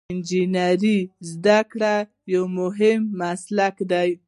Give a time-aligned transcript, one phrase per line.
[0.11, 1.95] انجنیری د زده کړې
[2.33, 4.09] یو مهم مسلک دی.